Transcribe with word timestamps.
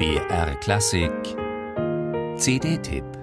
BR 0.00 0.54
Klassik. 0.62 1.36
CD-Tipp 2.38 3.19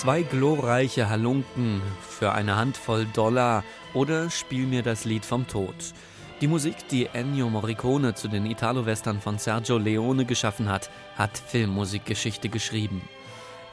Zwei 0.00 0.22
glorreiche 0.22 1.10
Halunken 1.10 1.82
für 2.00 2.32
eine 2.32 2.56
Handvoll 2.56 3.04
Dollar 3.04 3.64
oder 3.92 4.30
Spiel 4.30 4.66
mir 4.66 4.82
das 4.82 5.04
Lied 5.04 5.26
vom 5.26 5.46
Tod. 5.46 5.74
Die 6.40 6.46
Musik, 6.46 6.88
die 6.88 7.04
Ennio 7.04 7.50
Morricone 7.50 8.14
zu 8.14 8.28
den 8.28 8.46
Italo-Western 8.46 9.20
von 9.20 9.36
Sergio 9.36 9.76
Leone 9.76 10.24
geschaffen 10.24 10.70
hat, 10.70 10.88
hat 11.16 11.36
Filmmusikgeschichte 11.36 12.48
geschrieben. 12.48 13.02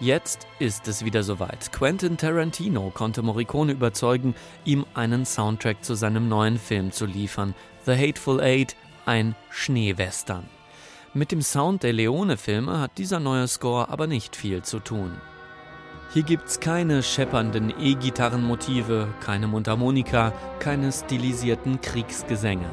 Jetzt 0.02 0.48
ist 0.60 0.90
es 0.90 1.06
wieder 1.06 1.24
soweit. 1.24 1.72
Quentin 1.72 2.18
Tarantino 2.18 2.92
konnte 2.94 3.22
Morricone 3.22 3.72
überzeugen, 3.72 4.36
ihm 4.66 4.86
einen 4.96 5.26
Soundtrack 5.26 5.82
zu 5.82 5.96
seinem 5.96 6.28
neuen 6.28 6.60
Film 6.60 6.92
zu 6.92 7.06
liefern. 7.06 7.56
The 7.86 7.94
Hateful 7.94 8.42
Eight, 8.42 8.76
ein 9.06 9.34
Schneewestern. 9.50 10.44
Mit 11.14 11.32
dem 11.32 11.42
Sound 11.42 11.84
der 11.84 11.94
Leone-Filme 11.94 12.82
hat 12.82 12.98
dieser 12.98 13.22
neue 13.22 13.48
Score 13.48 13.88
aber 13.88 14.08
nicht 14.08 14.36
viel 14.36 14.62
zu 14.62 14.80
tun. 14.80 15.22
Hier 16.14 16.24
gibt's 16.24 16.62
keine 16.62 17.04
scheppernden 17.04 17.74
E-Gitarrenmotive, 17.78 19.10
keine 19.20 19.46
Mundharmonika, 19.48 20.32
keine 20.60 20.92
stilisierten 20.92 21.82
Kriegsgesänge. 21.82 22.70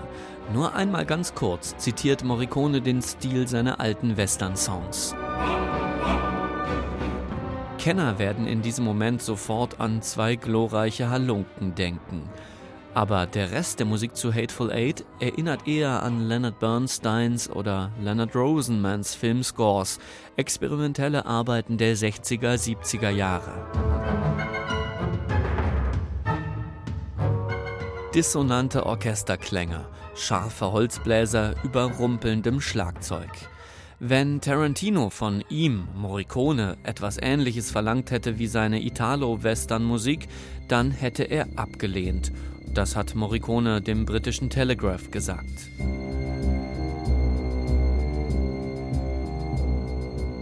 Nur 0.52 0.74
einmal 0.74 1.04
ganz 1.04 1.34
kurz 1.34 1.76
zitiert 1.76 2.22
Morricone 2.22 2.80
den 2.80 3.02
Stil 3.02 3.48
seiner 3.48 3.80
alten 3.80 4.16
Western-Songs. 4.16 5.16
Kenner 7.78 8.18
werden 8.20 8.46
in 8.46 8.62
diesem 8.62 8.84
Moment 8.84 9.20
sofort 9.20 9.80
an 9.80 10.00
zwei 10.00 10.36
glorreiche 10.36 11.10
Halunken 11.10 11.74
denken. 11.74 12.30
Aber 12.95 13.27
der 13.27 13.50
Rest 13.50 13.81
der 13.81 13.87
Musik 13.87 14.14
zu 14.14 14.33
Hateful 14.33 14.70
Eight 14.70 15.05
erinnert 15.19 15.67
eher 15.67 16.05
an 16.05 16.28
Leonard 16.28 16.61
Bernsteins 16.61 17.50
oder 17.50 17.91
Leonard 18.00 18.37
Rosenmans 18.37 19.17
Filmscores, 19.17 19.98
experimentelle 20.37 21.27
Arbeiten 21.27 21.77
der 21.77 21.97
60er, 21.97 22.55
70er 22.55 23.11
Jahre. 23.11 23.53
Dissonante 28.15 28.87
Orchesterklänge, 28.87 29.87
scharfe 30.15 30.70
Holzbläser 30.70 31.56
überrumpelndem 31.65 32.61
Schlagzeug. 32.61 33.31
Wenn 33.98 34.41
Tarantino 34.41 35.11
von 35.11 35.42
ihm, 35.48 35.89
Morricone, 35.97 36.77
etwas 36.84 37.17
Ähnliches 37.20 37.72
verlangt 37.72 38.12
hätte 38.12 38.39
wie 38.39 38.47
seine 38.47 38.84
Italo-Western-Musik, 38.84 40.28
dann 40.69 40.92
hätte 40.92 41.25
er 41.25 41.48
abgelehnt 41.56 42.31
das 42.75 42.97
hat 42.97 43.14
Morricone 43.14 43.80
dem 43.80 44.05
britischen 44.05 44.50
Telegraph 44.50 45.11
gesagt. 45.11 45.70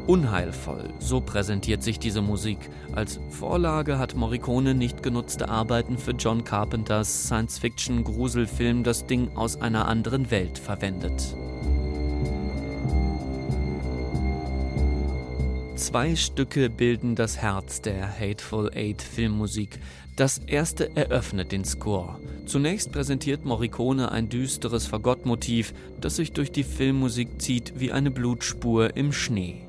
Unheilvoll, 0.07 0.93
so 0.99 1.21
präsentiert 1.21 1.83
sich 1.83 1.99
diese 1.99 2.23
Musik. 2.23 2.59
Als 2.93 3.21
Vorlage 3.31 3.99
hat 3.99 4.17
Morricone 4.17 4.75
nicht 4.75 5.03
genutzte 5.03 5.49
Arbeiten 5.49 5.97
für 5.97 6.11
John 6.13 6.45
Carpenters 6.45 7.29
Science-Fiction-Gruselfilm 7.29 8.83
Das 8.83 9.07
Ding 9.07 9.31
aus 9.37 9.61
einer 9.61 9.87
anderen 9.87 10.31
Welt 10.31 10.59
verwendet. 10.59 11.37
Zwei 15.83 16.15
Stücke 16.15 16.71
bilden 16.71 17.17
das 17.17 17.39
Herz 17.39 17.83
der 17.83 18.09
Hateful 18.09 18.71
Eight 18.73 19.03
Filmmusik. 19.03 19.81
Das 20.15 20.39
erste 20.39 20.97
eröffnet 20.97 21.51
den 21.51 21.65
Score. 21.65 22.21
Zunächst 22.47 22.93
präsentiert 22.93 23.45
Morricone 23.45 24.13
ein 24.13 24.29
düsteres 24.29 24.87
Fagottmotiv, 24.87 25.75
das 26.01 26.15
sich 26.15 26.33
durch 26.33 26.53
die 26.53 26.63
Filmmusik 26.63 27.43
zieht 27.43 27.81
wie 27.81 27.91
eine 27.91 28.13
Blutspur 28.13 28.97
im 28.97 29.13
Schnee. 29.13 29.67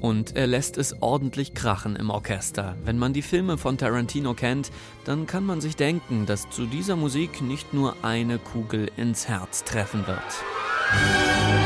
Und 0.00 0.34
er 0.34 0.46
lässt 0.46 0.78
es 0.78 1.02
ordentlich 1.02 1.52
krachen 1.52 1.94
im 1.94 2.08
Orchester. 2.08 2.74
Wenn 2.82 2.96
man 2.96 3.12
die 3.12 3.20
Filme 3.20 3.58
von 3.58 3.76
Tarantino 3.76 4.32
kennt, 4.32 4.70
dann 5.04 5.26
kann 5.26 5.44
man 5.44 5.60
sich 5.60 5.76
denken, 5.76 6.24
dass 6.24 6.48
zu 6.48 6.64
dieser 6.64 6.96
Musik 6.96 7.42
nicht 7.42 7.74
nur 7.74 7.96
eine 8.02 8.38
Kugel 8.38 8.90
ins 8.96 9.28
Herz 9.28 9.62
treffen 9.64 10.06
wird. 10.06 11.61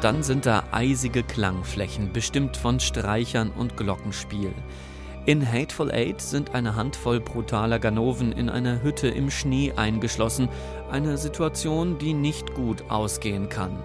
Dann 0.00 0.22
sind 0.22 0.46
da 0.46 0.64
eisige 0.72 1.22
Klangflächen, 1.22 2.12
bestimmt 2.12 2.56
von 2.56 2.80
Streichern 2.80 3.50
und 3.50 3.76
Glockenspiel. 3.76 4.54
In 5.26 5.46
Hateful 5.46 5.90
Eight 5.92 6.22
sind 6.22 6.54
eine 6.54 6.74
Handvoll 6.74 7.20
brutaler 7.20 7.78
Ganoven 7.78 8.32
in 8.32 8.48
einer 8.48 8.82
Hütte 8.82 9.08
im 9.08 9.30
Schnee 9.30 9.74
eingeschlossen, 9.76 10.48
eine 10.90 11.18
Situation, 11.18 11.98
die 11.98 12.14
nicht 12.14 12.54
gut 12.54 12.90
ausgehen 12.90 13.50
kann. 13.50 13.76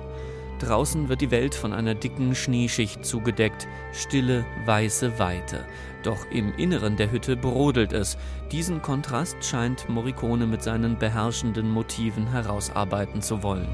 Draußen 0.60 1.10
wird 1.10 1.20
die 1.20 1.32
Welt 1.32 1.54
von 1.54 1.74
einer 1.74 1.96
dicken 1.96 2.34
Schneeschicht 2.34 3.06
zugedeckt, 3.06 3.68
stille, 3.92 4.46
weiße 4.66 5.20
Weite. 5.20 5.66
Doch 6.04 6.26
im 6.32 6.54
Inneren 6.56 6.96
der 6.96 7.12
Hütte 7.12 7.36
brodelt 7.36 7.92
es. 7.92 8.18
Diesen 8.54 8.82
Kontrast 8.82 9.44
scheint 9.44 9.90
Morricone 9.90 10.48
mit 10.48 10.64
seinen 10.64 10.98
beherrschenden 10.98 11.70
Motiven 11.70 12.28
herausarbeiten 12.28 13.22
zu 13.22 13.44
wollen. 13.44 13.68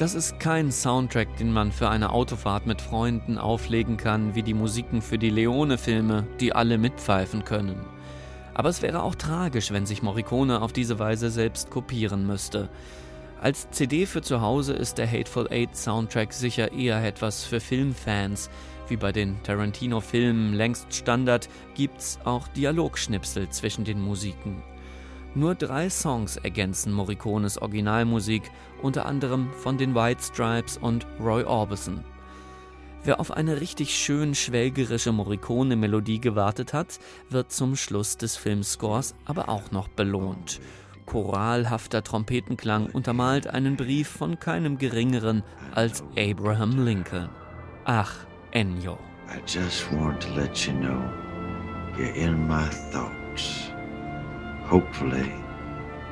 Das 0.00 0.14
ist 0.14 0.40
kein 0.40 0.72
Soundtrack, 0.72 1.36
den 1.36 1.52
man 1.52 1.72
für 1.72 1.90
eine 1.90 2.08
Autofahrt 2.08 2.66
mit 2.66 2.80
Freunden 2.80 3.36
auflegen 3.36 3.98
kann, 3.98 4.34
wie 4.34 4.42
die 4.42 4.54
Musiken 4.54 5.02
für 5.02 5.18
die 5.18 5.28
Leone-Filme, 5.28 6.26
die 6.40 6.54
alle 6.54 6.78
mitpfeifen 6.78 7.44
können. 7.44 7.84
Aber 8.54 8.70
es 8.70 8.80
wäre 8.80 9.02
auch 9.02 9.14
tragisch, 9.14 9.72
wenn 9.72 9.84
sich 9.84 10.02
Morricone 10.02 10.62
auf 10.62 10.72
diese 10.72 10.98
Weise 10.98 11.28
selbst 11.28 11.68
kopieren 11.68 12.26
müsste. 12.26 12.70
Als 13.42 13.70
CD 13.72 14.06
für 14.06 14.22
zu 14.22 14.40
Hause 14.40 14.72
ist 14.72 14.96
der 14.96 15.06
Hateful 15.06 15.46
Eight 15.50 15.76
Soundtrack 15.76 16.32
sicher 16.32 16.72
eher 16.72 17.04
etwas 17.04 17.44
für 17.44 17.60
Filmfans. 17.60 18.48
Wie 18.88 18.96
bei 18.96 19.12
den 19.12 19.42
Tarantino-Filmen 19.42 20.54
längst 20.54 20.94
Standard 20.94 21.50
gibt's 21.74 22.18
auch 22.24 22.48
Dialogschnipsel 22.48 23.50
zwischen 23.50 23.84
den 23.84 24.00
Musiken. 24.00 24.62
Nur 25.34 25.54
drei 25.54 25.88
Songs 25.88 26.36
ergänzen 26.36 26.92
Morricones 26.92 27.56
Originalmusik, 27.62 28.50
unter 28.82 29.06
anderem 29.06 29.52
von 29.52 29.78
den 29.78 29.94
White 29.94 30.22
Stripes 30.22 30.76
und 30.76 31.06
Roy 31.20 31.44
Orbison. 31.44 32.04
Wer 33.04 33.20
auf 33.20 33.30
eine 33.30 33.60
richtig 33.60 33.96
schön 33.96 34.34
schwelgerische 34.34 35.12
Morricone-Melodie 35.12 36.20
gewartet 36.20 36.74
hat, 36.74 36.98
wird 37.30 37.50
zum 37.52 37.76
Schluss 37.76 38.18
des 38.18 38.36
Filmscores 38.36 39.14
aber 39.24 39.48
auch 39.48 39.70
noch 39.70 39.88
belohnt. 39.88 40.60
Choralhafter 41.06 42.04
Trompetenklang 42.04 42.86
untermalt 42.86 43.46
einen 43.46 43.76
Brief 43.76 44.08
von 44.08 44.38
keinem 44.38 44.78
geringeren 44.78 45.42
als 45.74 46.04
Abraham 46.18 46.84
Lincoln. 46.84 47.30
Ach, 47.84 48.14
Ennio. 48.50 48.98
I 49.28 49.40
just 49.46 49.90
want 49.92 50.20
to 50.22 50.28
let 50.34 50.66
you 50.66 50.72
know 50.74 51.02
you're 51.96 52.14
in 52.14 52.46
my 52.46 52.68
thoughts. 52.92 53.69
Hopefully, 54.70 55.34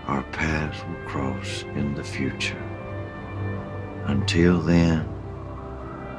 our 0.08 0.24
paths 0.32 0.82
will 0.82 1.08
cross 1.08 1.62
in 1.76 1.94
the 1.94 2.02
future. 2.02 2.60
Until 4.06 4.60
then, 4.60 5.08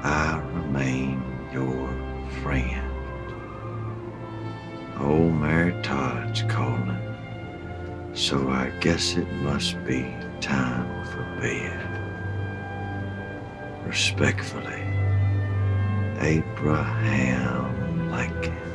I 0.03 0.41
remain 0.53 1.21
your 1.51 1.89
friend. 2.41 2.89
Old 5.01 5.33
Mary 5.33 5.75
Todd's 5.83 6.43
calling, 6.43 6.95
so 8.13 8.47
I 8.47 8.71
guess 8.79 9.17
it 9.17 9.29
must 9.43 9.75
be 9.83 10.15
time 10.39 11.05
for 11.07 11.25
bed. 11.41 11.89
Respectfully, 13.85 14.85
Abraham 16.21 18.09
Lincoln. 18.09 18.68